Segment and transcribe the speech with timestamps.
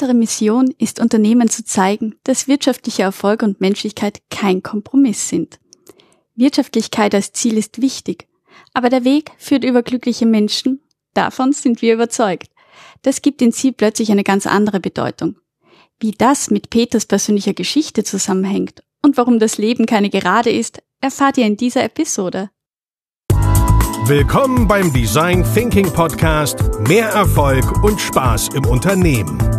[0.00, 5.58] Unsere Mission ist Unternehmen zu zeigen, dass wirtschaftlicher Erfolg und Menschlichkeit kein Kompromiss sind.
[6.36, 8.28] Wirtschaftlichkeit als Ziel ist wichtig,
[8.74, 10.82] aber der Weg führt über glückliche Menschen,
[11.14, 12.52] davon sind wir überzeugt.
[13.02, 15.34] Das gibt in sie plötzlich eine ganz andere Bedeutung.
[15.98, 21.38] Wie das mit Peters persönlicher Geschichte zusammenhängt und warum das Leben keine Gerade ist, erfahrt
[21.38, 22.50] ihr in dieser Episode.
[24.04, 29.58] Willkommen beim Design Thinking Podcast Mehr Erfolg und Spaß im Unternehmen.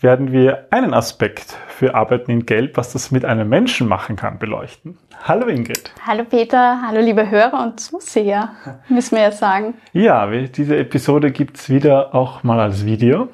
[0.00, 4.38] werden wir einen Aspekt für Arbeiten in Gelb, was das mit einem Menschen machen kann,
[4.38, 4.96] beleuchten.
[5.24, 5.90] Hallo Ingrid.
[6.06, 8.50] Hallo Peter, hallo liebe Hörer und Zuseher,
[8.88, 9.74] müssen wir ja sagen.
[9.92, 13.28] Ja, diese Episode gibt's wieder auch mal als Video.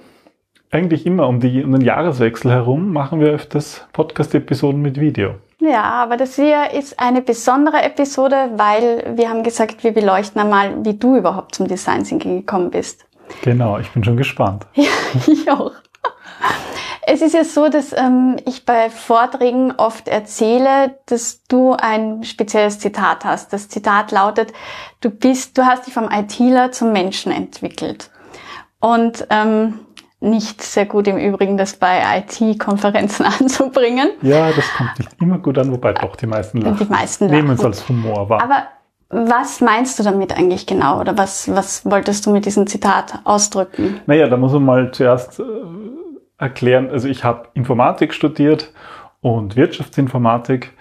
[0.70, 5.36] Eigentlich immer um, die, um den Jahreswechsel herum machen wir öfters Podcast-Episoden mit Video.
[5.60, 10.84] Ja, aber das hier ist eine besondere Episode, weil wir haben gesagt, wir beleuchten einmal,
[10.84, 13.06] wie du überhaupt zum Design Thinking gekommen bist.
[13.42, 14.66] Genau, ich bin schon gespannt.
[14.74, 14.88] Ja,
[15.26, 15.72] ich auch.
[17.06, 22.78] Es ist ja so, dass ähm, ich bei Vorträgen oft erzähle, dass du ein spezielles
[22.78, 23.52] Zitat hast.
[23.52, 24.52] Das Zitat lautet,
[25.00, 28.10] du bist, du hast dich vom ITler zum Menschen entwickelt.
[28.80, 29.80] Und ähm,
[30.20, 34.10] nicht sehr gut im Übrigen, das bei IT-Konferenzen anzubringen.
[34.22, 36.78] Ja, das kommt nicht immer gut an, wobei doch die meisten lachen.
[36.78, 37.36] Die meisten lachen.
[37.36, 38.42] Nehmen es als Humor wahr.
[38.42, 38.64] Aber
[39.10, 41.00] was meinst du damit eigentlich genau?
[41.00, 44.00] Oder was, was wolltest du mit diesem Zitat ausdrücken?
[44.06, 45.42] Naja, da muss man mal zuerst äh,
[46.44, 46.88] erklären.
[46.90, 48.72] Also ich habe Informatik studiert
[49.20, 50.72] und Wirtschaftsinformatik.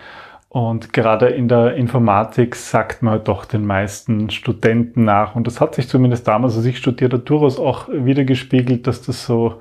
[0.50, 5.36] Und gerade in der Informatik sagt man doch den meisten Studenten nach.
[5.36, 9.59] Und das hat sich zumindest damals, als ich studierte, durchaus auch wiedergespiegelt, dass das so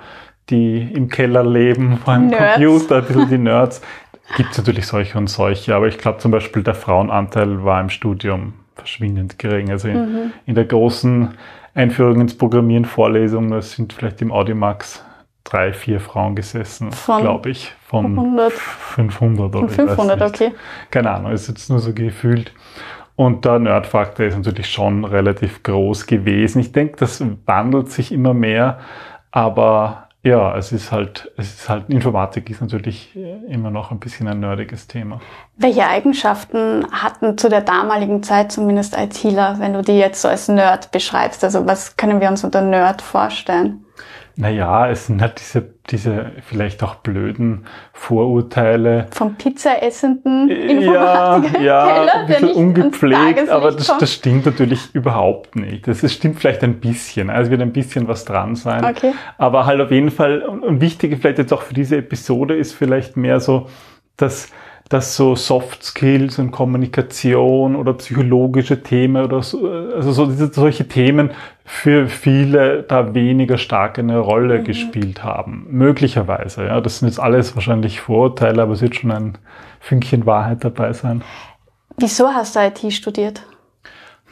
[0.50, 2.54] die im Keller leben, vor einem Nerds.
[2.54, 3.80] Computer, ein bisschen die Nerds.
[4.36, 7.88] Gibt es natürlich solche und solche, aber ich glaube zum Beispiel der Frauenanteil war im
[7.88, 9.70] Studium verschwindend gering.
[9.70, 10.32] Also in, mhm.
[10.46, 11.30] in der großen
[11.74, 15.02] Einführung ins Programmieren Vorlesung, das sind vielleicht im Audimax
[15.44, 17.72] drei, vier Frauen gesessen, glaube ich.
[17.86, 18.52] Von 100.
[18.52, 20.54] 500 oder Von 500, okay.
[20.90, 22.52] Keine Ahnung, ist jetzt nur so gefühlt.
[23.16, 26.60] Und der Nerdfaktor ist natürlich schon relativ groß gewesen.
[26.60, 28.80] Ich denke, das wandelt sich immer mehr,
[29.30, 33.16] aber ja, es ist halt, es ist halt, Informatik ist natürlich
[33.48, 35.20] immer noch ein bisschen ein nerdiges Thema.
[35.56, 40.46] Welche Eigenschaften hatten zu der damaligen Zeit zumindest ITler, wenn du die jetzt so als
[40.46, 41.42] Nerd beschreibst?
[41.42, 43.84] Also was können wir uns unter Nerd vorstellen?
[44.36, 49.06] Naja, es sind halt diese, diese vielleicht auch blöden Vorurteile.
[49.10, 51.60] Vom Pizzaessenden Informatiker.
[51.60, 55.86] Ja, ja ein bisschen ungepflegt, aber das, das, stimmt natürlich überhaupt nicht.
[55.86, 57.28] Das, das stimmt vielleicht ein bisschen.
[57.28, 58.84] Also wird ein bisschen was dran sein.
[58.84, 59.12] Okay.
[59.36, 63.16] Aber halt auf jeden Fall, und wichtig vielleicht jetzt auch für diese Episode ist vielleicht
[63.16, 63.68] mehr so,
[64.16, 64.48] dass
[64.92, 70.86] dass so Soft Skills und Kommunikation oder psychologische Themen oder so, also so diese, solche
[70.86, 71.30] Themen
[71.64, 74.64] für viele da weniger stark eine Rolle mhm.
[74.64, 75.66] gespielt haben.
[75.70, 76.80] Möglicherweise, ja.
[76.82, 79.38] Das sind jetzt alles wahrscheinlich Vorurteile, aber es wird schon ein
[79.80, 81.22] Fünkchen Wahrheit dabei sein.
[81.96, 83.42] Wieso hast du IT studiert?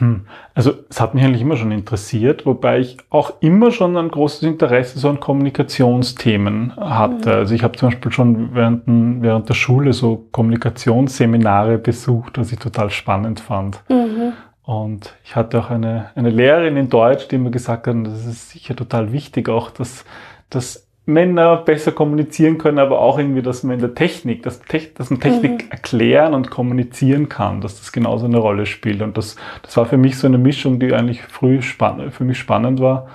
[0.01, 0.21] Hm.
[0.55, 4.41] Also es hat mich eigentlich immer schon interessiert, wobei ich auch immer schon ein großes
[4.41, 7.29] Interesse so an Kommunikationsthemen hatte.
[7.29, 7.35] Mhm.
[7.35, 12.57] Also ich habe zum Beispiel schon während, während der Schule so Kommunikationsseminare besucht, was ich
[12.57, 13.83] total spannend fand.
[13.89, 14.33] Mhm.
[14.63, 18.49] Und ich hatte auch eine, eine Lehrerin in Deutsch, die mir gesagt hat, das ist
[18.49, 20.03] sicher total wichtig auch, dass,
[20.49, 24.61] dass Männer besser kommunizieren können, aber auch irgendwie, dass man in der Technik, dass,
[24.95, 25.71] dass man Technik mhm.
[25.71, 29.01] erklären und kommunizieren kann, dass das genauso eine Rolle spielt.
[29.01, 32.37] Und das, das war für mich so eine Mischung, die eigentlich früh spannend, für mich
[32.37, 33.07] spannend war.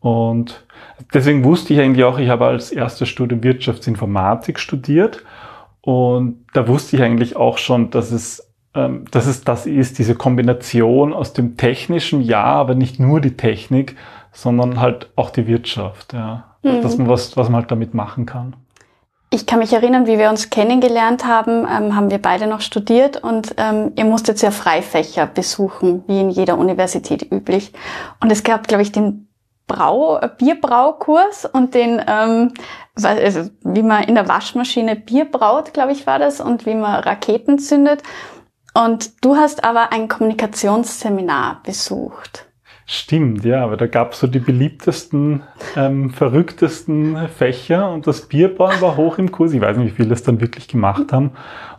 [0.00, 0.64] Und
[1.12, 5.22] deswegen wusste ich eigentlich auch, ich habe als erstes Studium Wirtschaftsinformatik studiert.
[5.82, 10.14] Und da wusste ich eigentlich auch schon, dass es, ähm, dass es das ist, diese
[10.14, 13.96] Kombination aus dem Technischen, ja, aber nicht nur die Technik,
[14.42, 16.82] sondern halt auch die Wirtschaft, ja mhm.
[16.82, 18.56] dass man was, was man halt damit machen kann.
[19.30, 23.22] Ich kann mich erinnern, wie wir uns kennengelernt haben, ähm, haben wir beide noch studiert
[23.22, 27.72] und ähm, ihr musstet ja Freifächer besuchen, wie in jeder Universität üblich.
[28.20, 29.28] Und es gab, glaube ich, den
[29.66, 32.54] Brau, Bierbraukurs und den, ähm,
[33.02, 37.00] also wie man in der Waschmaschine Bier braut, glaube ich, war das, und wie man
[37.00, 38.02] Raketen zündet.
[38.72, 42.47] Und du hast aber ein Kommunikationsseminar besucht.
[42.90, 45.42] Stimmt, ja, aber da gab es so die beliebtesten,
[45.76, 49.52] ähm, verrücktesten Fächer und das Bierbrauen war hoch im Kurs.
[49.52, 51.32] Ich weiß nicht, wie viele das dann wirklich gemacht haben.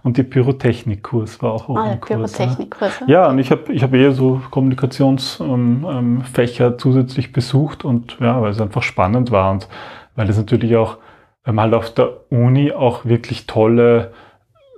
[0.03, 2.33] Und die Pyrotechnikkurs war auch hoch Ah, im Kurs.
[2.33, 3.01] Pyrotechnikkurs.
[3.07, 8.39] Ja, und ich habe ich hab eher so Kommunikationsfächer ähm, ähm, zusätzlich besucht und ja,
[8.39, 9.67] weil es einfach spannend war und
[10.15, 10.99] weil es natürlich auch,
[11.43, 14.11] weil man halt auf der Uni auch wirklich tolle,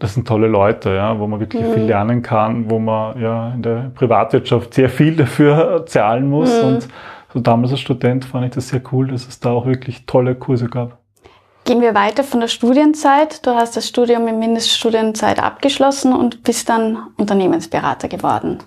[0.01, 1.74] das sind tolle Leute, ja, wo man wirklich Mhm.
[1.74, 6.68] viel lernen kann, wo man ja in der Privatwirtschaft sehr viel dafür zahlen muss Mhm.
[6.68, 6.88] und
[7.33, 10.36] so damals als Student fand ich das sehr cool, dass es da auch wirklich tolle
[10.36, 10.98] Kurse gab.
[11.63, 13.45] Gehen wir weiter von der Studienzeit.
[13.45, 18.57] Du hast das Studium in Mindeststudienzeit abgeschlossen und bist dann Unternehmensberater geworden.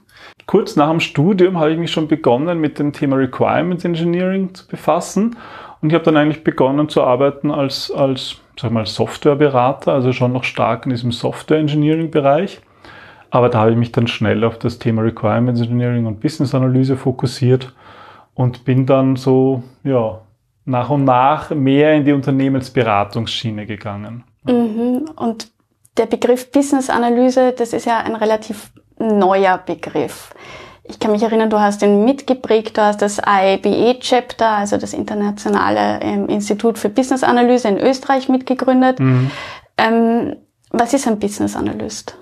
[0.46, 4.66] Kurz nach dem Studium habe ich mich schon begonnen, mit dem Thema Requirements Engineering zu
[4.68, 5.36] befassen.
[5.82, 10.32] Und ich habe dann eigentlich begonnen zu arbeiten als, als sag mal, Softwareberater, also schon
[10.32, 12.60] noch stark in diesem Software Engineering Bereich.
[13.30, 16.96] Aber da habe ich mich dann schnell auf das Thema Requirements Engineering und Business Analyse
[16.96, 17.74] fokussiert
[18.34, 20.20] und bin dann so, ja,
[20.64, 24.24] nach und nach mehr in die Unternehmensberatungsschiene gegangen.
[24.44, 25.10] Mhm.
[25.16, 25.50] Und
[25.96, 30.32] der Begriff Business Analyse, das ist ja ein relativ neuer Begriff.
[30.86, 36.00] Ich kann mich erinnern, du hast ihn mitgeprägt, du hast das IABE-Chapter, also das Internationale
[36.02, 38.98] ähm, Institut für Business Analyse in Österreich mitgegründet.
[39.78, 40.36] Ähm,
[40.70, 42.18] was ist ein Business Analyst?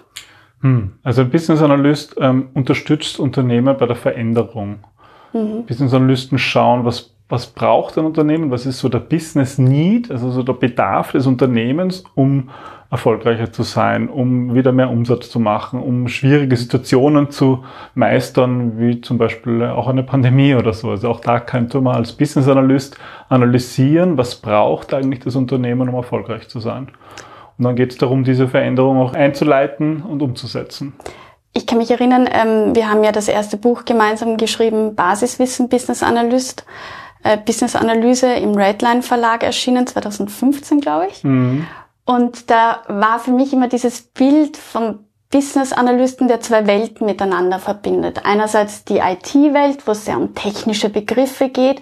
[0.61, 0.93] Hm.
[1.03, 4.85] Also ein Business Analyst ähm, unterstützt Unternehmen bei der Veränderung.
[5.32, 10.31] Business Analysten schauen, was, was braucht ein Unternehmen, was ist so der Business Need, also
[10.31, 12.50] so der Bedarf des Unternehmens, um
[12.90, 17.64] erfolgreicher zu sein, um wieder mehr Umsatz zu machen, um schwierige Situationen zu
[17.94, 20.90] meistern, wie zum Beispiel auch eine Pandemie oder so.
[20.90, 22.99] Also auch da könnte man als Business Analyst
[23.31, 26.88] analysieren, was braucht eigentlich das Unternehmen, um erfolgreich zu sein.
[27.56, 30.93] Und dann geht es darum, diese Veränderung auch einzuleiten und umzusetzen.
[31.55, 36.02] Ich kann mich erinnern, ähm, wir haben ja das erste Buch gemeinsam geschrieben, Basiswissen Business
[36.02, 36.67] Analyst,
[37.22, 41.22] äh, Business Analyse im Redline Verlag erschienen, 2015, glaube ich.
[42.04, 47.58] Und da war für mich immer dieses Bild vom Business Analysten, der zwei Welten miteinander
[47.58, 48.24] verbindet.
[48.24, 51.80] Einerseits die IT-Welt, wo es sehr um technische Begriffe geht,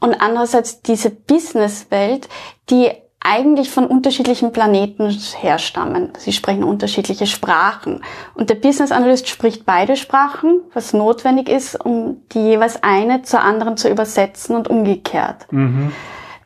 [0.00, 2.28] und andererseits diese Business-Welt,
[2.70, 2.90] die
[3.20, 6.10] eigentlich von unterschiedlichen Planeten herstammen.
[6.18, 8.02] Sie sprechen unterschiedliche Sprachen.
[8.34, 13.42] Und der Business Analyst spricht beide Sprachen, was notwendig ist, um die jeweils eine zur
[13.42, 15.46] anderen zu übersetzen und umgekehrt.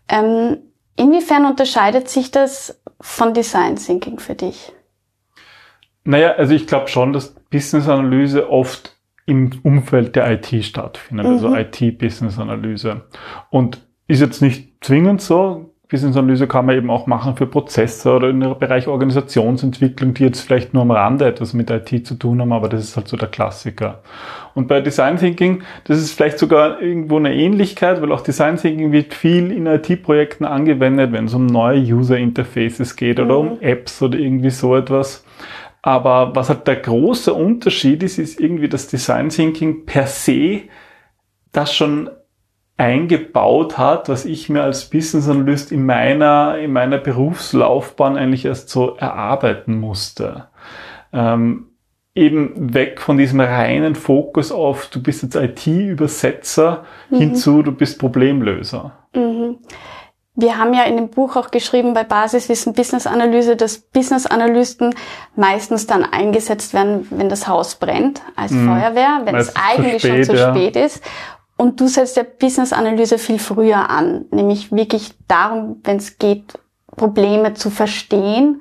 [0.09, 0.59] Ähm,
[0.97, 4.73] inwiefern unterscheidet sich das von Design Thinking für dich?
[6.03, 13.03] Naja, also ich glaube schon, dass Business-Analyse oft im Umfeld der IT stattfindet, also IT-Business-Analyse.
[13.51, 15.64] Und ist jetzt nicht zwingend so.
[15.89, 20.41] Business-Analyse kann man eben auch machen für Prozesse oder in im Bereich Organisationsentwicklung, die jetzt
[20.41, 23.17] vielleicht nur am Rande etwas mit IT zu tun haben, aber das ist halt so
[23.17, 24.01] der Klassiker.
[24.55, 28.93] Und bei Design Thinking, das ist vielleicht sogar irgendwo eine Ähnlichkeit, weil auch Design Thinking
[28.93, 34.01] wird viel in IT-Projekten angewendet, wenn es um neue User Interfaces geht oder um Apps
[34.01, 35.25] oder irgendwie so etwas.
[35.83, 40.63] Aber was halt der große Unterschied ist, ist irgendwie das Design Thinking per se
[41.55, 42.11] das schon
[42.77, 48.69] eingebaut hat, was ich mir als Business Analyst in meiner, in meiner Berufslaufbahn eigentlich erst
[48.69, 50.49] so erarbeiten musste.
[51.13, 51.69] Ähm,
[52.15, 58.93] eben weg von diesem reinen Fokus auf, du bist jetzt IT-Übersetzer hinzu, du bist Problemlöser.
[60.37, 64.93] Wir haben ja in dem Buch auch geschrieben bei Basiswissen Business Analyse, dass Business Analysten
[65.37, 70.03] meistens dann eingesetzt werden, wenn das Haus brennt, als Feuerwehr, wenn es Meistens zu eigentlich
[70.03, 70.51] schon spät, zu ja.
[70.51, 71.03] spät ist.
[71.57, 76.59] Und du setzt der Business Analyse viel früher an, nämlich wirklich darum, wenn es geht,
[76.97, 78.61] Probleme zu verstehen,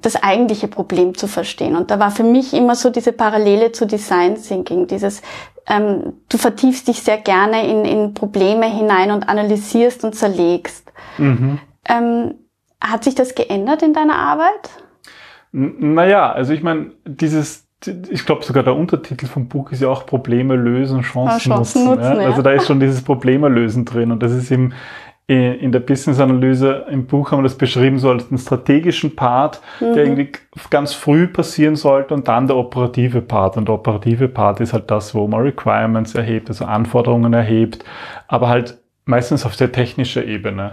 [0.00, 1.76] das eigentliche Problem zu verstehen.
[1.76, 5.22] Und da war für mich immer so diese Parallele zu Design Thinking, dieses,
[5.68, 10.92] ähm, du vertiefst dich sehr gerne in, in Probleme hinein und analysierst und zerlegst.
[11.88, 12.34] Ähm,
[12.80, 14.70] hat sich das geändert in deiner Arbeit?
[15.52, 19.88] N- Naja, also ich meine, dieses, ich glaube sogar der Untertitel vom Buch ist ja
[19.88, 22.02] auch Probleme lösen, Chancen, Ja, Chancen nutzen.
[22.02, 22.22] nutzen, ja?
[22.22, 22.28] ja.
[22.28, 24.72] Also da ist schon dieses Probleme lösen drin und das ist im,
[25.26, 29.94] in der Business-Analyse im Buch haben wir das beschrieben so als den strategischen Part, Mhm.
[29.94, 30.32] der irgendwie
[30.68, 33.56] ganz früh passieren sollte und dann der operative Part.
[33.56, 37.84] Und der operative Part ist halt das, wo man Requirements erhebt, also Anforderungen erhebt,
[38.28, 38.76] aber halt
[39.06, 40.72] meistens auf sehr technischer Ebene.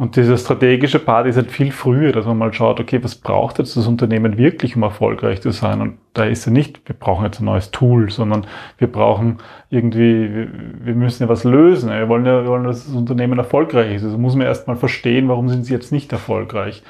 [0.00, 3.58] Und dieser strategische Part ist halt viel früher, dass man mal schaut, okay, was braucht
[3.58, 5.82] jetzt das Unternehmen wirklich, um erfolgreich zu sein?
[5.82, 8.46] Und da ist ja nicht, wir brauchen jetzt ein neues Tool, sondern
[8.78, 10.48] wir brauchen irgendwie,
[10.80, 11.90] wir, müssen ja was lösen.
[11.90, 14.04] Wir wollen ja, wir wollen, dass das Unternehmen erfolgreich ist.
[14.04, 16.82] Also muss man erstmal verstehen, warum sind sie jetzt nicht erfolgreich.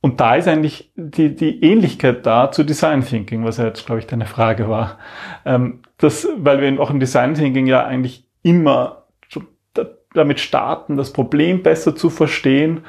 [0.00, 3.98] Und da ist eigentlich die, die Ähnlichkeit da zu Design Thinking, was ja jetzt, glaube
[3.98, 4.96] ich, deine Frage war.
[5.44, 8.97] Ähm, das, weil wir auch im Design Thinking ja eigentlich immer
[10.18, 12.82] damit starten, das Problem besser zu verstehen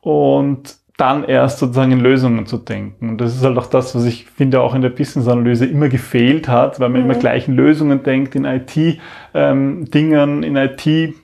[0.00, 3.10] und dann erst sozusagen in Lösungen zu denken.
[3.10, 6.48] Und das ist halt auch das, was ich finde auch in der Business-Analyse immer gefehlt
[6.48, 7.10] hat, weil man mhm.
[7.10, 8.98] immer gleich in Lösungen denkt, in IT-Dingen,
[9.34, 11.14] ähm, in IT,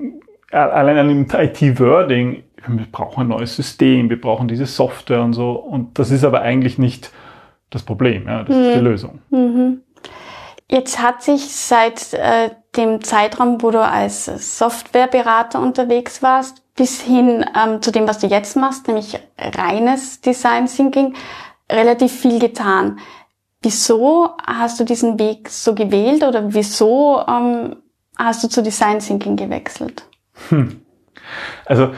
[0.50, 2.42] allein an dem IT-Wording.
[2.68, 5.52] Wir brauchen ein neues System, wir brauchen diese Software und so.
[5.52, 7.10] Und das ist aber eigentlich nicht
[7.70, 8.62] das Problem, ja, das mhm.
[8.62, 8.84] ist die mhm.
[8.84, 9.18] Lösung.
[9.30, 9.80] Mhm.
[10.68, 14.24] Jetzt hat sich seit äh, dem Zeitraum, wo du als
[14.58, 20.66] Softwareberater unterwegs warst, bis hin ähm, zu dem, was du jetzt machst, nämlich reines Design
[20.66, 21.14] Thinking,
[21.70, 22.98] relativ viel getan.
[23.60, 27.76] Wieso hast du diesen Weg so gewählt oder wieso ähm,
[28.16, 30.04] hast du zu Design Thinking gewechselt?
[30.48, 30.80] Hm.
[31.66, 31.92] Also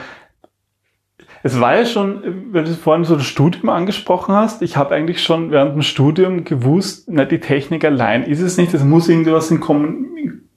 [1.45, 5.23] es war ja schon, weil du vorhin so das Studium angesprochen hast, ich habe eigentlich
[5.23, 9.51] schon während dem Studium gewusst, na, die Technik allein ist es nicht, es muss irgendwas
[9.51, 10.07] in Kom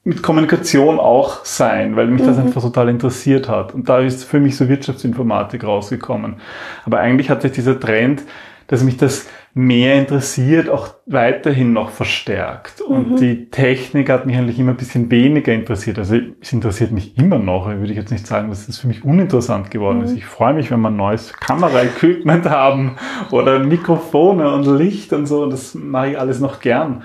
[0.05, 2.43] mit Kommunikation auch sein, weil mich das mhm.
[2.43, 3.73] einfach total interessiert hat.
[3.73, 6.37] Und da ist für mich so Wirtschaftsinformatik rausgekommen.
[6.85, 8.23] Aber eigentlich hat sich dieser Trend,
[8.67, 9.27] dass mich das
[9.57, 12.79] mehr interessiert, auch weiterhin noch verstärkt.
[12.79, 13.15] Und mhm.
[13.17, 15.97] die Technik hat mich eigentlich immer ein bisschen weniger interessiert.
[15.97, 17.67] Also es interessiert mich immer noch.
[17.67, 20.03] Würde ich jetzt nicht sagen, dass es für mich uninteressant geworden mhm.
[20.03, 20.11] ist.
[20.11, 22.97] Ich freue mich, wenn wir ein neues Kameraequipment haben
[23.31, 25.41] oder Mikrofone und Licht und so.
[25.41, 27.03] Und das mache ich alles noch gern.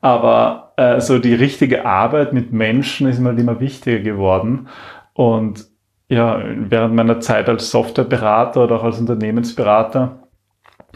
[0.00, 4.66] Aber äh, so die richtige Arbeit mit Menschen ist mir halt immer wichtiger geworden.
[5.14, 5.66] Und
[6.08, 10.21] ja, während meiner Zeit als Softwareberater oder auch als Unternehmensberater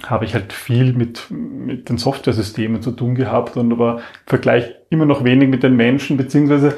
[0.05, 4.75] habe ich halt viel mit, mit den Softwaresystemen zu tun gehabt und aber im Vergleich
[4.91, 6.77] immer noch wenig mit den Menschen, beziehungsweise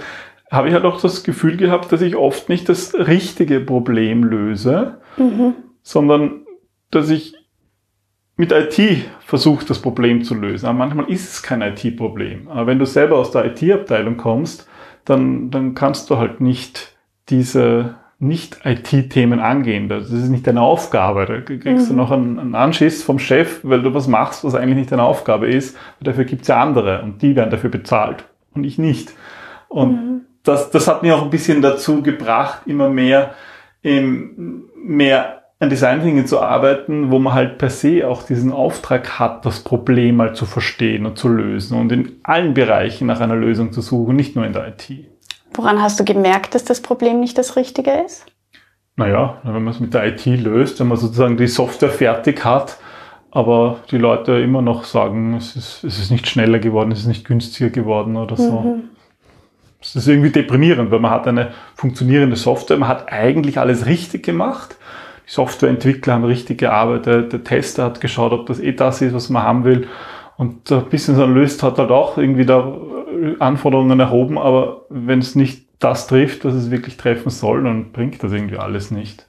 [0.51, 5.01] habe ich halt auch das Gefühl gehabt, dass ich oft nicht das richtige Problem löse,
[5.17, 5.55] mhm.
[5.83, 6.47] sondern
[6.91, 7.35] dass ich
[8.37, 10.67] mit IT versuche, das Problem zu lösen.
[10.67, 12.49] Aber manchmal ist es kein IT-Problem.
[12.49, 14.69] Aber wenn du selber aus der IT-Abteilung kommst,
[15.05, 16.97] dann, dann kannst du halt nicht
[17.29, 19.89] diese nicht-IT-Themen angehen.
[19.89, 21.27] Das ist nicht deine Aufgabe.
[21.27, 21.89] Da kriegst mhm.
[21.89, 25.05] du noch einen, einen, Anschiss vom Chef, weil du was machst, was eigentlich nicht deine
[25.05, 25.77] Aufgabe ist.
[26.01, 29.13] Dafür gibt's ja andere und die werden dafür bezahlt und ich nicht.
[29.69, 30.21] Und mhm.
[30.43, 33.35] das, das hat mich auch ein bisschen dazu gebracht, immer mehr,
[33.85, 39.19] ähm, mehr an Design Thinking zu arbeiten, wo man halt per se auch diesen Auftrag
[39.19, 43.37] hat, das Problem mal zu verstehen und zu lösen und in allen Bereichen nach einer
[43.37, 44.91] Lösung zu suchen, nicht nur in der IT.
[45.59, 48.25] Woran hast du gemerkt, dass das Problem nicht das Richtige ist?
[48.95, 52.79] Naja, wenn man es mit der IT löst, wenn man sozusagen die Software fertig hat,
[53.33, 57.09] aber die Leute immer noch sagen, es ist, es ist nicht schneller geworden, es ist
[57.09, 58.61] nicht günstiger geworden oder so.
[58.61, 58.85] Mhm.
[59.81, 64.25] Es ist irgendwie deprimierend, weil man hat eine funktionierende Software, man hat eigentlich alles richtig
[64.25, 64.77] gemacht.
[65.27, 69.29] Die Softwareentwickler haben richtig gearbeitet, der Tester hat geschaut, ob das eh das ist, was
[69.29, 69.89] man haben will.
[70.37, 72.77] Und der Business Analyst hat halt auch irgendwie da
[73.39, 78.23] Anforderungen erhoben, aber wenn es nicht das trifft, was es wirklich treffen soll, dann bringt
[78.23, 79.27] das irgendwie alles nicht.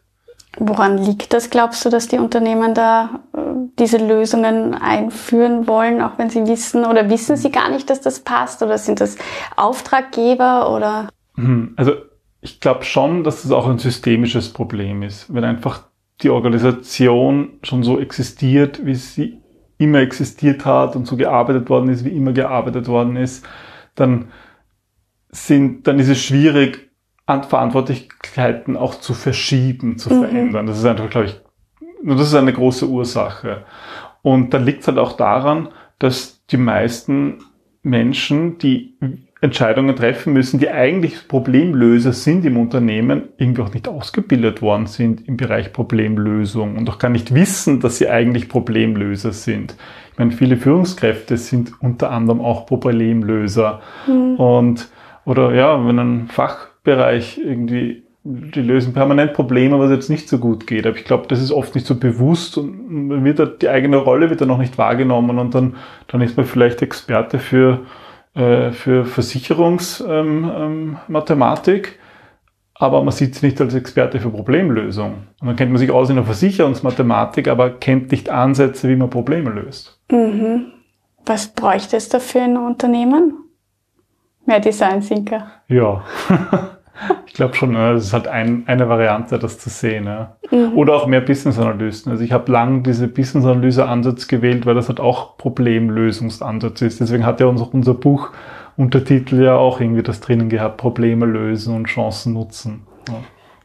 [0.57, 3.39] Woran liegt das, glaubst du, dass die Unternehmen da äh,
[3.77, 8.21] diese Lösungen einführen wollen, auch wenn sie wissen oder wissen sie gar nicht, dass das
[8.21, 9.17] passt oder sind das
[9.55, 11.09] Auftraggeber oder?
[11.35, 11.93] Hm, also
[12.41, 15.83] ich glaube schon, dass das auch ein systemisches Problem ist, wenn einfach
[16.21, 19.41] die Organisation schon so existiert, wie sie
[19.77, 23.45] immer existiert hat und so gearbeitet worden ist, wie immer gearbeitet worden ist,
[23.99, 24.29] dann
[25.31, 26.89] sind, dann ist es schwierig,
[27.27, 30.19] Verantwortlichkeiten auch zu verschieben, zu mhm.
[30.21, 30.65] verändern.
[30.65, 31.39] Das ist einfach, glaube ich,
[32.03, 33.65] das ist eine große Ursache.
[34.21, 37.43] Und dann liegt es halt auch daran, dass die meisten
[37.83, 38.97] Menschen, die
[39.41, 45.27] Entscheidungen treffen müssen, die eigentlich Problemlöser sind im Unternehmen, irgendwie auch nicht ausgebildet worden sind
[45.27, 49.75] im Bereich Problemlösung und auch gar nicht wissen, dass sie eigentlich Problemlöser sind.
[50.19, 54.35] Ich meine, viele Führungskräfte sind unter anderem auch Problemlöser mhm.
[54.35, 54.89] und
[55.23, 60.67] oder ja, wenn ein Fachbereich irgendwie die lösen permanent Probleme, was jetzt nicht so gut
[60.67, 60.85] geht.
[60.85, 64.41] Aber ich glaube, das ist oft nicht so bewusst und wird die eigene Rolle wird
[64.41, 65.77] dann noch nicht wahrgenommen und dann,
[66.09, 67.85] dann ist man vielleicht Experte für
[68.33, 71.99] äh, für Versicherungsmathematik, ähm, ähm,
[72.79, 75.27] aber man sieht sich nicht als Experte für Problemlösung.
[75.41, 79.09] Und dann kennt man sich aus in der Versicherungsmathematik, aber kennt nicht Ansätze, wie man
[79.09, 79.99] Probleme löst.
[80.09, 80.71] Mhm.
[81.25, 83.33] Was bräuchte es dafür in Unternehmen?
[84.45, 85.51] Mehr Design Thinker.
[85.67, 86.03] Ja.
[87.25, 90.03] Ich glaube schon, das ist halt ein, eine Variante, das zu sehen.
[90.05, 90.35] Ja.
[90.51, 90.77] Mhm.
[90.77, 92.11] Oder auch mehr Business-Analysten.
[92.11, 96.99] Also ich habe lang diese Business-Analyse-Ansatz gewählt, weil das halt auch Problemlösungsansatz ist.
[96.99, 98.31] Deswegen hat ja unser, unser Buch
[98.79, 102.87] Untertitel ja auch irgendwie das drinnen gehabt, Probleme lösen und Chancen nutzen.
[103.09, 103.15] Ja.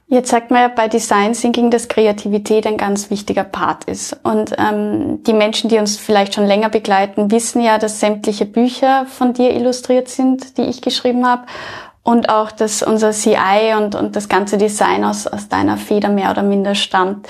[0.09, 4.18] Jetzt sagt man ja bei Design Thinking, dass Kreativität ein ganz wichtiger Part ist.
[4.25, 9.06] Und ähm, die Menschen, die uns vielleicht schon länger begleiten, wissen ja, dass sämtliche Bücher
[9.06, 11.42] von dir illustriert sind, die ich geschrieben habe.
[12.02, 16.33] und auch, dass unser CI und, und das ganze Design aus, aus deiner Feder mehr
[16.33, 17.28] oder minder stammt.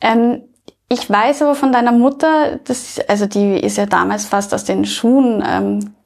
[0.00, 0.42] Ähm,
[0.88, 4.84] ich weiß aber von deiner Mutter, das, also die ist ja damals fast aus den
[4.84, 5.96] Schuhen ähm,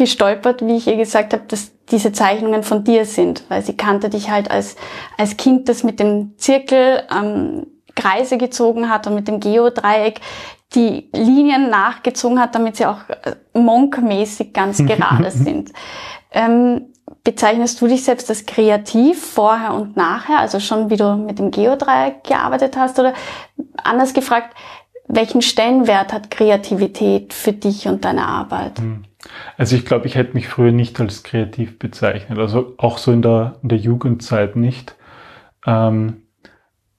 [0.00, 4.08] gestolpert, wie ich ihr gesagt habe, dass diese Zeichnungen von dir sind, weil sie kannte
[4.08, 4.76] dich halt als,
[5.18, 10.20] als Kind, das mit dem Zirkel ähm, Kreise gezogen hat und mit dem Geodreieck
[10.74, 15.70] die Linien nachgezogen hat, damit sie auch äh, monkmäßig ganz gerade sind.
[16.32, 16.86] Ähm,
[17.22, 21.50] bezeichnest du dich selbst als kreativ vorher und nachher, also schon wie du mit dem
[21.50, 23.12] Geodreieck gearbeitet hast oder
[23.76, 24.56] anders gefragt,
[25.08, 28.78] welchen Stellenwert hat Kreativität für dich und deine Arbeit?
[28.78, 29.02] Hm.
[29.56, 33.22] Also ich glaube, ich hätte mich früher nicht als kreativ bezeichnet, also auch so in
[33.22, 34.94] der, in der Jugendzeit nicht.
[35.66, 36.22] Ähm,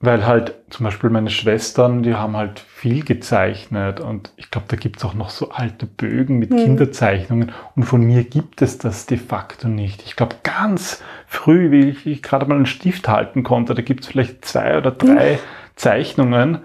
[0.02, 4.76] weil halt zum Beispiel meine Schwestern, die haben halt viel gezeichnet und ich glaube, da
[4.76, 6.56] gibt's auch noch so alte Bögen mit mhm.
[6.56, 10.02] Kinderzeichnungen und von mir gibt es das de facto nicht.
[10.02, 14.08] Ich glaube, ganz früh, wie ich, ich gerade mal einen Stift halten konnte, da gibt's
[14.08, 15.38] vielleicht zwei oder drei mhm.
[15.76, 16.58] Zeichnungen,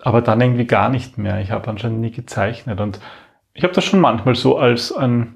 [0.00, 1.40] aber dann irgendwie gar nicht mehr.
[1.40, 3.00] Ich habe anscheinend nie gezeichnet und
[3.58, 5.34] ich habe das schon manchmal so als ein,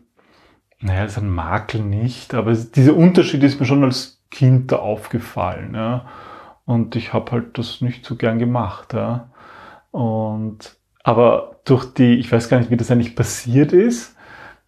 [0.79, 5.75] naja, als ein Makel nicht, aber dieser Unterschied ist mir schon als Kind da aufgefallen.
[5.75, 6.07] Ja.
[6.65, 8.95] Und ich habe halt das nicht so gern gemacht.
[8.95, 9.31] Ja.
[9.91, 14.17] Und aber durch die, ich weiß gar nicht, wie das eigentlich passiert ist,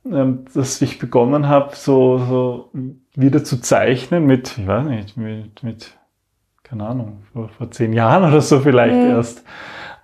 [0.05, 2.71] ähm, dass ich begonnen habe, so, so
[3.15, 5.97] wieder zu zeichnen mit, ich weiß nicht, mit, mit
[6.65, 9.11] keine Ahnung, vor, vor zehn Jahren oder so vielleicht mhm.
[9.11, 9.45] erst.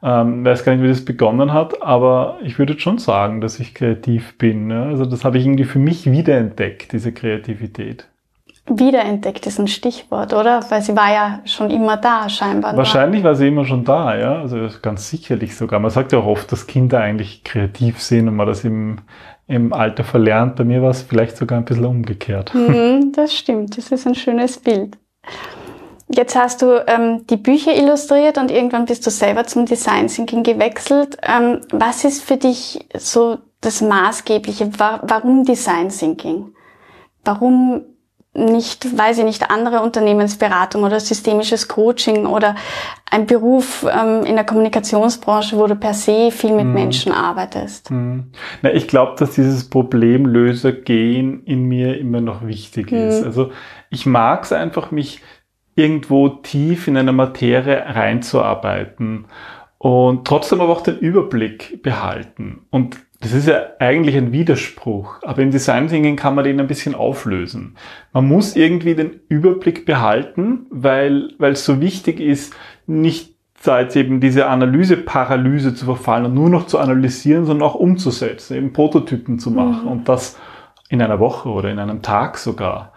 [0.02, 3.74] Ähm, weiß gar nicht, wie das begonnen hat, aber ich würde schon sagen, dass ich
[3.74, 4.68] kreativ bin.
[4.68, 4.84] Ne?
[4.84, 8.06] Also das habe ich irgendwie für mich wiederentdeckt, diese Kreativität.
[8.66, 10.64] Wiederentdeckt ist ein Stichwort, oder?
[10.68, 12.76] Weil sie war ja schon immer da, scheinbar.
[12.76, 14.40] Wahrscheinlich war sie immer schon da, ja.
[14.40, 15.80] Also ganz sicherlich sogar.
[15.80, 18.98] Man sagt ja auch oft, dass Kinder eigentlich kreativ sind und man das im,
[19.48, 20.56] im Alter verlernt.
[20.56, 22.54] Bei mir war es vielleicht sogar ein bisschen umgekehrt.
[22.54, 23.76] Mhm, das stimmt.
[23.76, 24.96] Das ist ein schönes Bild.
[26.12, 30.42] Jetzt hast du ähm, die Bücher illustriert und irgendwann bist du selber zum Design Thinking
[30.42, 31.16] gewechselt.
[31.22, 34.72] Ähm, was ist für dich so das Maßgebliche?
[34.76, 36.52] Warum Design Thinking?
[37.24, 37.84] Warum
[38.32, 42.54] nicht, weiß ich nicht, andere Unternehmensberatung oder systemisches Coaching oder
[43.10, 46.74] ein Beruf ähm, in der Kommunikationsbranche, wo du per se viel mit mhm.
[46.74, 47.90] Menschen arbeitest?
[47.90, 48.30] Mhm.
[48.62, 53.20] Na, ich glaube, dass dieses Problemlöser-Gehen in mir immer noch wichtig ist.
[53.20, 53.26] Mhm.
[53.26, 53.50] Also
[53.90, 55.20] ich mag es einfach, mich
[55.80, 59.26] irgendwo tief in eine Materie reinzuarbeiten
[59.78, 62.60] und trotzdem aber auch den Überblick behalten.
[62.70, 66.66] Und das ist ja eigentlich ein Widerspruch, aber im Design Thinking kann man den ein
[66.66, 67.76] bisschen auflösen.
[68.12, 72.54] Man muss irgendwie den Überblick behalten, weil, weil es so wichtig ist,
[72.86, 73.34] nicht
[73.66, 78.72] jetzt eben diese Analyse-Paralyse zu verfallen und nur noch zu analysieren, sondern auch umzusetzen, eben
[78.72, 79.90] Prototypen zu machen mhm.
[79.90, 80.38] und das
[80.88, 82.92] in einer Woche oder in einem Tag sogar.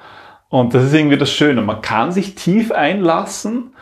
[0.53, 1.63] Und das ist irgendwie das Schöne.
[1.63, 3.73] Man kann sich tief einlassen,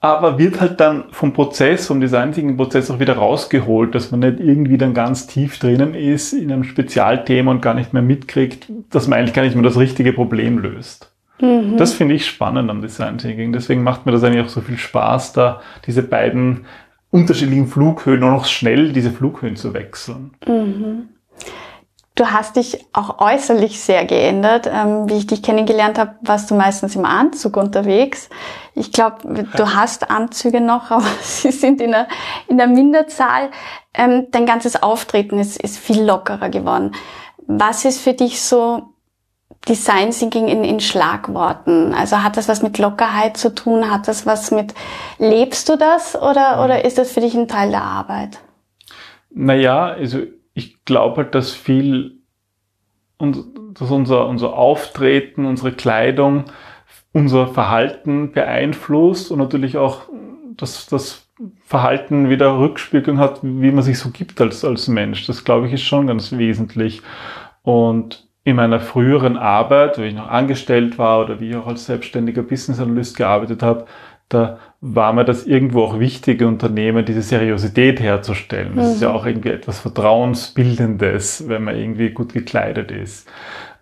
[0.00, 4.18] aber wird halt dann vom Prozess, vom Design Thinking Prozess auch wieder rausgeholt, dass man
[4.18, 8.66] nicht irgendwie dann ganz tief drinnen ist in einem Spezialthema und gar nicht mehr mitkriegt,
[8.90, 11.12] dass man eigentlich gar nicht mehr das richtige Problem löst.
[11.40, 11.76] Mhm.
[11.76, 13.52] Das finde ich spannend am Design Thinking.
[13.52, 16.64] Deswegen macht mir das eigentlich auch so viel Spaß, da diese beiden
[17.12, 20.32] unterschiedlichen Flughöhen nur noch schnell diese Flughöhen zu wechseln.
[20.48, 21.10] Mhm.
[22.18, 24.68] Du hast dich auch äußerlich sehr geändert.
[24.68, 28.28] Ähm, wie ich dich kennengelernt habe, warst du meistens im Anzug unterwegs.
[28.74, 32.08] Ich glaube, du hast Anzüge noch, aber sie sind in der,
[32.48, 33.50] in der Minderzahl.
[33.94, 36.92] Ähm, dein ganzes Auftreten ist, ist viel lockerer geworden.
[37.46, 38.94] Was ist für dich so
[39.68, 41.94] Design Thinking in, in Schlagworten?
[41.94, 43.92] Also hat das was mit Lockerheit zu tun?
[43.92, 44.74] Hat das was mit,
[45.18, 48.40] lebst du das oder, oder ist das für dich ein Teil der Arbeit?
[49.30, 50.18] Naja, also
[50.58, 52.18] ich glaube halt, dass viel,
[53.18, 56.46] dass unser, unser Auftreten, unsere Kleidung,
[57.12, 60.02] unser Verhalten beeinflusst und natürlich auch,
[60.56, 61.28] dass das
[61.64, 65.26] Verhalten wieder Rückspiegelung hat, wie man sich so gibt als, als Mensch.
[65.26, 67.02] Das glaube ich ist schon ganz wesentlich.
[67.62, 71.86] Und in meiner früheren Arbeit, wo ich noch angestellt war oder wie ich auch als
[71.86, 73.86] selbstständiger Business Analyst gearbeitet habe,
[74.28, 78.76] da war mir das irgendwo auch wichtig, Unternehmen diese Seriosität herzustellen.
[78.76, 78.92] Das mhm.
[78.92, 79.16] ist ja mhm.
[79.16, 83.28] auch irgendwie etwas Vertrauensbildendes, wenn man irgendwie gut gekleidet ist.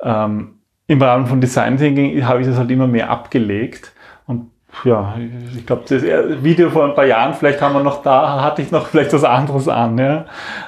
[0.00, 0.54] Ähm,
[0.87, 3.92] Im Rahmen von Design Thinking habe ich das halt immer mehr abgelegt
[4.26, 4.50] und
[4.85, 5.16] ja,
[5.56, 8.70] ich glaube, das Video vor ein paar Jahren, vielleicht haben wir noch da, hatte ich
[8.70, 10.26] noch vielleicht was anderes an, ja.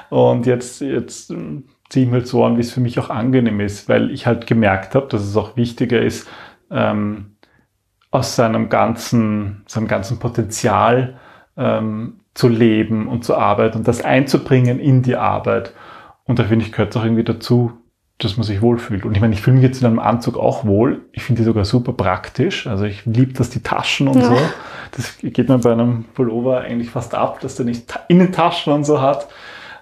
[0.09, 1.27] Und jetzt, jetzt
[1.89, 4.25] ziehe ich mir halt so an, wie es für mich auch angenehm ist, weil ich
[4.25, 6.27] halt gemerkt habe, dass es auch wichtiger ist,
[6.71, 7.35] ähm,
[8.11, 11.19] aus seinem ganzen, seinem ganzen Potenzial
[11.57, 15.73] ähm, zu leben und zu arbeiten und das einzubringen in die Arbeit.
[16.25, 17.73] Und da finde ich, gehört es auch irgendwie dazu,
[18.19, 19.05] dass man sich wohlfühlt.
[19.05, 21.01] Und ich meine, ich fühle mich jetzt in einem Anzug auch wohl.
[21.13, 22.67] Ich finde die sogar super praktisch.
[22.67, 24.25] Also ich liebe das, die Taschen und ja.
[24.25, 24.37] so.
[24.91, 29.01] Das geht mir bei einem Pullover eigentlich fast ab, dass der nicht Innentaschen und so
[29.01, 29.27] hat.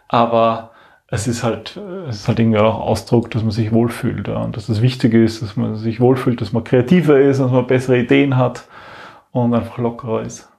[0.08, 0.72] Aber
[1.10, 1.78] es ist halt,
[2.10, 4.28] es ist halt irgendwie auch Ausdruck, dass man sich wohlfühlt.
[4.28, 4.44] Ja.
[4.44, 7.66] Und dass das Wichtige ist, dass man sich wohlfühlt, dass man kreativer ist, dass man
[7.66, 8.68] bessere Ideen hat
[9.32, 10.50] und einfach lockerer ist.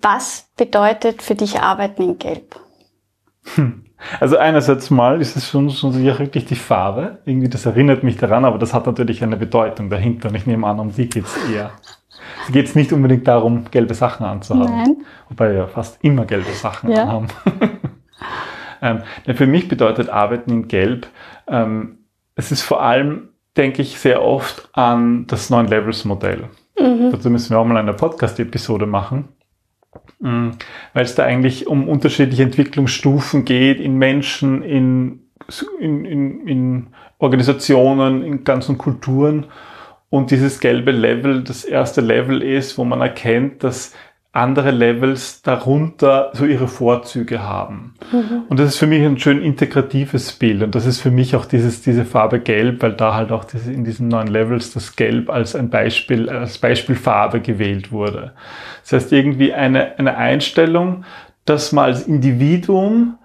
[0.00, 2.56] Was bedeutet für dich Arbeiten in Gelb?
[3.54, 3.84] Hm.
[4.18, 7.18] Also einerseits mal ist es schon, schon sicher wirklich die Farbe.
[7.24, 10.28] Irgendwie, das erinnert mich daran, aber das hat natürlich eine Bedeutung dahinter.
[10.28, 11.70] Und ich nehme an, um die geht's eher.
[12.44, 14.76] Es geht nicht unbedingt darum, gelbe Sachen anzuhaben.
[14.76, 14.96] Nein.
[15.28, 17.04] Wobei wir fast immer gelbe Sachen ja.
[17.04, 17.28] anhaben.
[18.82, 19.02] ähm,
[19.34, 21.06] für mich bedeutet Arbeiten in Gelb,
[21.48, 21.98] ähm,
[22.34, 26.48] es ist vor allem, denke ich, sehr oft an das neuen Levels Modell.
[26.78, 27.10] Mhm.
[27.12, 29.28] Dazu müssen wir auch mal eine Podcast-Episode machen.
[30.20, 30.52] Mhm.
[30.94, 35.20] Weil es da eigentlich um unterschiedliche Entwicklungsstufen geht in Menschen, in,
[35.78, 36.86] in, in, in
[37.18, 39.46] Organisationen, in ganzen Kulturen.
[40.08, 43.94] Und dieses gelbe Level, das erste Level ist, wo man erkennt, dass
[44.32, 47.94] andere Levels darunter so ihre Vorzüge haben.
[48.10, 48.44] Mhm.
[48.48, 50.62] Und das ist für mich ein schön integratives Bild.
[50.62, 53.70] Und das ist für mich auch dieses, diese Farbe Gelb, weil da halt auch diese,
[53.70, 58.32] in diesen neuen Levels das Gelb als ein Beispiel, als Beispielfarbe gewählt wurde.
[58.82, 61.04] Das heißt irgendwie eine, eine Einstellung,
[61.44, 63.18] dass man als Individuum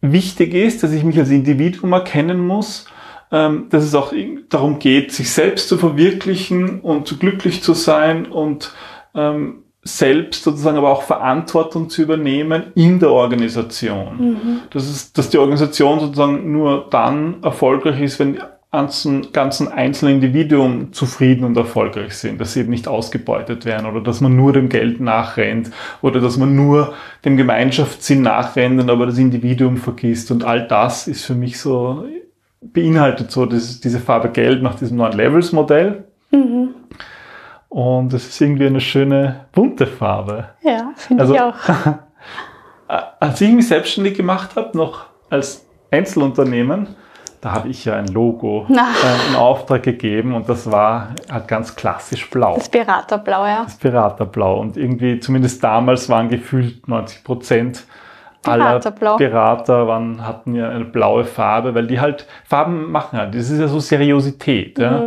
[0.00, 2.86] wichtig ist, dass ich mich als Individuum erkennen muss,
[3.30, 4.12] ähm, dass es auch
[4.48, 8.72] darum geht, sich selbst zu verwirklichen und glücklich zu sein und
[9.14, 14.16] ähm, selbst sozusagen aber auch Verantwortung zu übernehmen in der Organisation.
[14.18, 14.60] Mhm.
[14.70, 18.40] Das ist, dass die Organisation sozusagen nur dann erfolgreich ist, wenn die
[18.72, 24.00] ganzen, ganzen einzelnen Individuen zufrieden und erfolgreich sind, dass sie eben nicht ausgebeutet werden oder
[24.00, 25.70] dass man nur dem Geld nachrennt
[26.02, 30.30] oder dass man nur dem Gemeinschaftssinn nachrennt und aber das Individuum vergisst.
[30.30, 32.04] Und all das ist für mich so,
[32.60, 36.04] beinhaltet so diese Farbe Geld nach diesem neuen Levels-Modell.
[36.30, 36.59] Mhm.
[37.70, 40.50] Und es ist irgendwie eine schöne bunte Farbe.
[40.60, 41.54] Ja, finde also, ich auch.
[43.20, 46.88] als ich mich selbstständig gemacht habe, noch als Einzelunternehmen,
[47.40, 51.76] da habe ich ja ein Logo äh, in Auftrag gegeben und das war halt ganz
[51.76, 52.56] klassisch blau.
[52.56, 53.62] Das Beraterblau, ja.
[53.62, 54.58] Das Beraterblau.
[54.58, 57.84] Und irgendwie, zumindest damals waren gefühlt 90 Prozent
[58.42, 63.34] aller Berater waren, hatten ja eine blaue Farbe, weil die halt Farben machen halt.
[63.34, 64.78] Das ist ja so Seriosität.
[64.78, 64.84] Mhm.
[64.84, 65.02] Ja.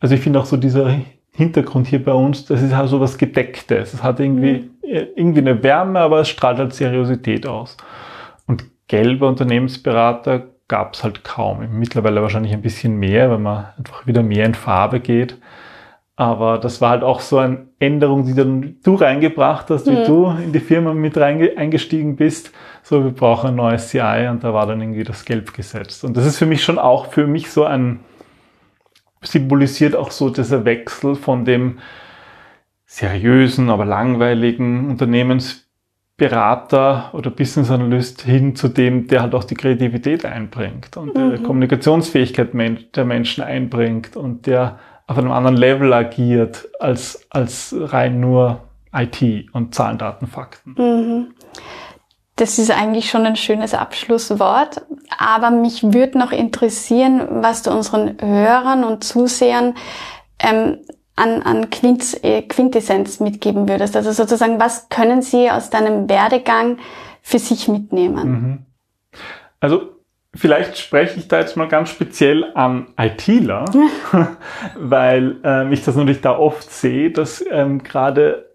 [0.00, 0.92] Also ich finde auch so dieser
[1.34, 3.94] Hintergrund hier bei uns, das ist halt so was Gedecktes.
[3.94, 5.06] Es hat irgendwie, mhm.
[5.16, 7.76] irgendwie eine Wärme, aber es strahlt halt Seriosität aus.
[8.46, 11.66] Und gelbe Unternehmensberater gab es halt kaum.
[11.72, 15.38] Mittlerweile wahrscheinlich ein bisschen mehr, weil man einfach wieder mehr in Farbe geht.
[16.16, 20.04] Aber das war halt auch so eine Änderung, die dann du reingebracht hast, wie mhm.
[20.04, 22.52] du in die Firma mit eingestiegen bist.
[22.82, 26.04] So, wir brauchen ein neues CI und da war dann irgendwie das Gelb gesetzt.
[26.04, 28.00] Und das ist für mich schon auch für mich so ein,
[29.22, 31.78] symbolisiert auch so dieser Wechsel von dem
[32.86, 40.26] seriösen, aber langweiligen Unternehmensberater oder Business Analyst hin zu dem, der halt auch die Kreativität
[40.26, 41.36] einbringt und mhm.
[41.36, 48.20] die Kommunikationsfähigkeit der Menschen einbringt und der auf einem anderen Level agiert als, als rein
[48.20, 48.62] nur
[48.94, 50.74] IT und Zahlen, Daten, Fakten.
[50.76, 51.34] Mhm.
[52.42, 54.82] Das ist eigentlich schon ein schönes Abschlusswort.
[55.16, 59.76] Aber mich würde noch interessieren, was du unseren Hörern und Zusehern
[60.40, 60.78] ähm,
[61.14, 63.94] an, an Quint, äh, Quintessenz mitgeben würdest.
[63.94, 66.78] Also sozusagen, was können sie aus deinem Werdegang
[67.22, 68.28] für sich mitnehmen?
[68.28, 68.58] Mhm.
[69.60, 69.90] Also
[70.34, 73.66] vielleicht spreche ich da jetzt mal ganz speziell an ITler,
[74.74, 78.51] weil ähm, ich das natürlich da oft sehe, dass ähm, gerade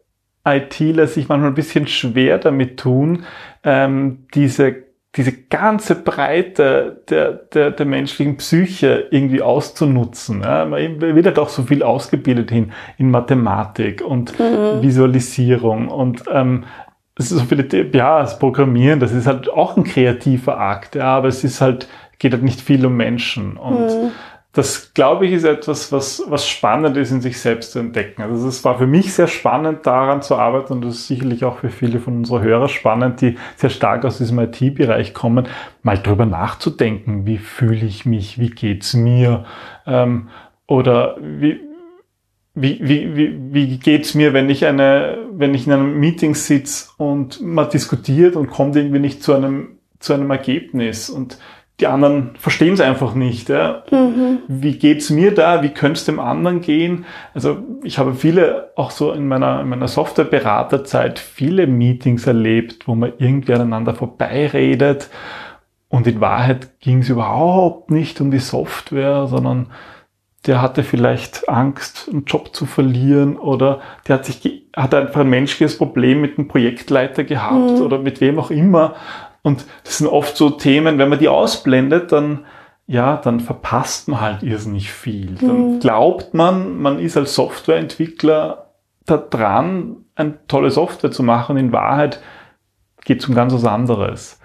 [0.55, 3.23] ITler sich manchmal ein bisschen schwer damit tun,
[3.63, 10.41] ähm, diese diese ganze Breite der, der, der menschlichen Psyche irgendwie auszunutzen.
[10.41, 10.65] Ja.
[10.65, 14.83] Man wird halt auch so viel ausgebildet hin in Mathematik und mhm.
[14.83, 16.65] Visualisierung und ähm,
[17.15, 21.05] es ist so viele, ja, das Programmieren, das ist halt auch ein kreativer Akt, ja,
[21.05, 21.88] aber es ist halt,
[22.19, 24.12] geht halt nicht viel um Menschen und mhm
[24.57, 28.23] das, glaube ich, ist etwas, was, was spannend ist, in sich selbst zu entdecken.
[28.23, 31.59] Also es war für mich sehr spannend, daran zu arbeiten und das ist sicherlich auch
[31.59, 35.47] für viele von unserer Hörer spannend, die sehr stark aus diesem IT-Bereich kommen,
[35.83, 39.45] mal drüber nachzudenken, wie fühle ich mich, wie geht's mir?
[39.85, 40.29] Ähm,
[40.65, 41.59] oder wie,
[42.55, 46.89] wie, wie, wie, wie geht's mir, wenn ich eine, wenn ich in einem Meeting sitze
[46.97, 51.11] und man diskutiert und kommt irgendwie nicht zu einem, zu einem Ergebnis?
[51.11, 51.37] Und
[51.79, 53.49] die anderen verstehen es einfach nicht.
[53.49, 53.83] Ja.
[53.91, 54.39] Mhm.
[54.47, 55.61] Wie geht's mir da?
[55.61, 57.05] Wie könnte es dem anderen gehen?
[57.35, 62.95] Also ich habe viele, auch so in meiner, in meiner Softwareberaterzeit, viele Meetings erlebt, wo
[62.95, 65.09] man irgendwie aneinander vorbeiredet
[65.89, 69.67] Und in Wahrheit ging es überhaupt nicht um die Software, sondern
[70.47, 75.29] der hatte vielleicht Angst, einen Job zu verlieren oder der hat sich, hat einfach ein
[75.29, 77.81] menschliches Problem mit einem Projektleiter gehabt mhm.
[77.81, 78.95] oder mit wem auch immer.
[79.47, 82.43] Und das sind oft so Themen, wenn man die ausblendet, dann,
[82.86, 85.36] ja, dann verpasst man halt irrsinnig viel.
[85.39, 85.79] Dann mhm.
[85.79, 88.71] glaubt man, man ist als Softwareentwickler
[89.05, 91.55] da dran, eine tolle Software zu machen.
[91.55, 92.19] In Wahrheit
[93.05, 94.41] geht es um ganz was anderes.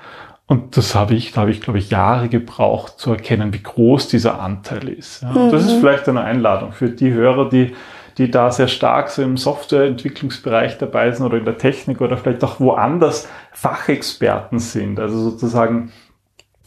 [0.47, 4.07] Und das habe ich, da habe ich, glaube ich, Jahre gebraucht zu erkennen, wie groß
[4.07, 5.23] dieser Anteil ist.
[5.25, 5.31] Ja.
[5.31, 5.51] Mhm.
[5.51, 5.81] Das ist mhm.
[5.81, 7.75] vielleicht eine Einladung für die Hörer, die,
[8.19, 12.45] die da sehr stark so im Softwareentwicklungsbereich dabei sind oder in der Technik oder vielleicht
[12.45, 15.01] auch woanders Fachexperten sind.
[15.01, 15.93] Also sozusagen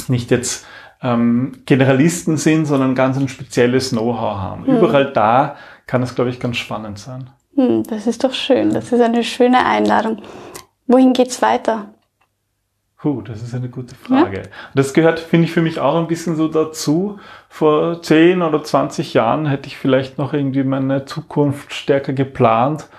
[0.08, 0.66] nicht jetzt
[1.02, 4.64] ähm, Generalisten sind, sondern ganz ein spezielles Know-how haben.
[4.64, 4.78] Mhm.
[4.78, 5.56] Überall da
[5.88, 7.30] kann es, glaube ich, ganz spannend sein.
[7.56, 8.74] Mhm, das ist doch schön.
[8.74, 10.22] Das ist eine schöne Einladung.
[10.88, 11.95] Wohin geht's weiter?
[13.06, 14.38] Puh, das ist eine gute Frage.
[14.38, 14.44] Ja?
[14.74, 17.20] Das gehört, finde ich, für mich auch ein bisschen so dazu.
[17.50, 22.90] Vor 10 oder 20 Jahren hätte ich vielleicht noch irgendwie meine Zukunft stärker geplant.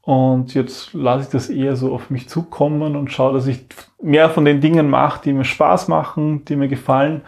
[0.00, 3.66] Und jetzt lasse ich das eher so auf mich zukommen und schaue, dass ich
[4.00, 7.20] mehr von den Dingen mache, die mir Spaß machen, die mir gefallen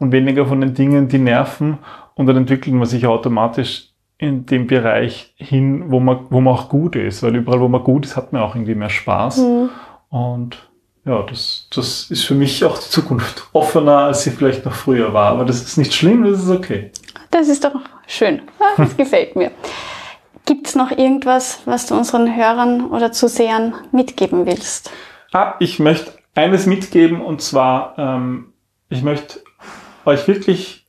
[0.00, 1.78] und weniger von den Dingen, die nerven.
[2.16, 6.68] Und dann entwickelt man sich automatisch in dem Bereich hin, wo man, wo man auch
[6.68, 7.22] gut ist.
[7.22, 9.38] Weil überall, wo man gut ist, hat man auch irgendwie mehr Spaß.
[9.38, 9.68] Mhm.
[10.08, 10.68] Und
[11.06, 15.14] ja, das, das ist für mich auch die Zukunft offener, als sie vielleicht noch früher
[15.14, 15.30] war.
[15.30, 16.90] Aber das ist nicht schlimm, das ist okay.
[17.30, 17.76] Das ist doch
[18.08, 18.42] schön.
[18.76, 19.52] Das gefällt mir.
[20.46, 24.90] Gibt es noch irgendwas, was du unseren Hörern oder Zusehern mitgeben willst?
[25.32, 28.52] Ah, ich möchte eines mitgeben und zwar, ähm,
[28.88, 29.40] ich möchte
[30.04, 30.86] euch wirklich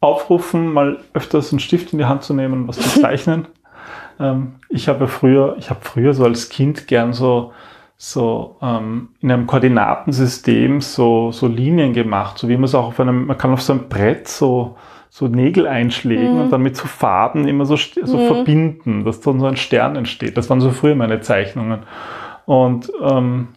[0.00, 3.48] aufrufen, mal öfters einen Stift in die Hand zu nehmen, was zu zeichnen.
[4.20, 7.52] ähm, ich habe früher, ich habe früher so als Kind gern so
[8.00, 13.00] so ähm, in einem Koordinatensystem so, so Linien gemacht, so wie man es auch auf
[13.00, 14.76] einem, man kann auf so einem Brett so,
[15.10, 16.40] so Nägel einschlägen mhm.
[16.42, 18.26] und dann mit so Faden immer so, so mhm.
[18.28, 20.36] verbinden, dass dann so ein Stern entsteht.
[20.36, 21.80] Das waren so früher meine Zeichnungen.
[22.46, 23.48] Und ähm,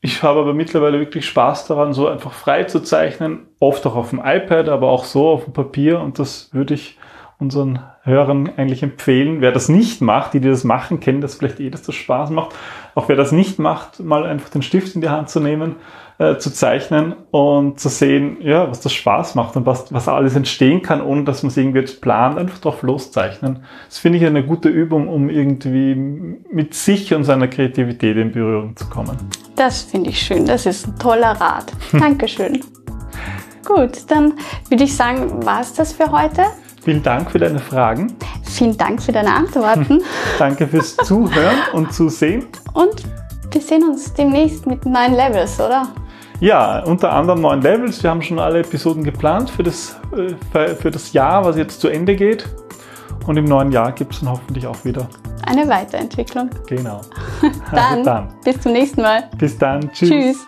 [0.00, 4.10] ich habe aber mittlerweile wirklich Spaß daran, so einfach frei zu zeichnen, oft auch auf
[4.10, 6.98] dem iPad, aber auch so auf dem Papier und das würde ich
[7.38, 9.40] unseren Hörern eigentlich empfehlen.
[9.40, 12.30] Wer das nicht macht, die, die das machen, kennen das vielleicht eh, dass das Spaß
[12.30, 12.54] macht.
[12.94, 15.76] Auch wer das nicht macht, mal einfach den Stift in die Hand zu nehmen,
[16.18, 20.36] äh, zu zeichnen und zu sehen, ja, was das Spaß macht und was, was alles
[20.36, 23.64] entstehen kann, ohne dass man es irgendwie jetzt plant, einfach drauf loszeichnen.
[23.88, 28.76] Das finde ich eine gute Übung, um irgendwie mit sich und seiner Kreativität in Berührung
[28.76, 29.16] zu kommen.
[29.56, 30.44] Das finde ich schön.
[30.44, 31.72] Das ist ein toller Rat.
[31.92, 32.60] Dankeschön.
[33.64, 34.34] Gut, dann
[34.68, 36.42] würde ich sagen, war es das für heute.
[36.84, 38.14] Vielen Dank für deine Fragen.
[38.42, 40.02] Vielen Dank für deine Antworten.
[40.38, 42.46] Danke fürs Zuhören und Zusehen.
[42.74, 43.04] Und
[43.50, 45.88] wir sehen uns demnächst mit neuen Levels, oder?
[46.40, 48.02] Ja, unter anderem neuen Levels.
[48.02, 51.88] Wir haben schon alle Episoden geplant für das, äh, für das Jahr, was jetzt zu
[51.88, 52.44] Ende geht.
[53.26, 55.08] Und im neuen Jahr gibt es dann hoffentlich auch wieder
[55.46, 56.50] eine Weiterentwicklung.
[56.66, 57.00] Genau.
[57.70, 59.30] dann, also dann, bis zum nächsten Mal.
[59.38, 59.90] Bis dann.
[59.92, 60.10] Tschüss.
[60.10, 60.46] Tschüss.